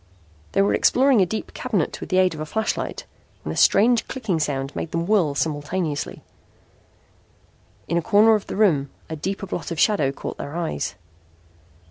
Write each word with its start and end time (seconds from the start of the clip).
They 0.53 0.63
were 0.63 0.73
exploring 0.73 1.21
a 1.21 1.27
deep 1.27 1.53
cabinet 1.53 1.99
with 2.01 2.09
the 2.09 2.17
aid 2.17 2.33
of 2.33 2.39
a 2.39 2.45
flashlight 2.47 3.05
when 3.43 3.53
a 3.53 3.55
strange 3.55 4.07
clicking 4.07 4.39
sound 4.39 4.75
made 4.75 4.89
them 4.89 5.05
whirl 5.05 5.35
simultaneously. 5.35 6.23
In 7.87 7.99
a 7.99 8.01
corner 8.01 8.33
of 8.33 8.47
the 8.47 8.55
room 8.55 8.89
a 9.11 9.15
deeper 9.15 9.45
blot 9.45 9.69
of 9.69 9.79
shadow 9.79 10.11
caught 10.11 10.39
their 10.39 10.55
eyes. 10.55 10.95